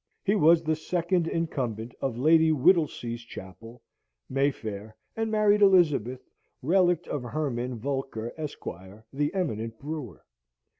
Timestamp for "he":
0.23-0.33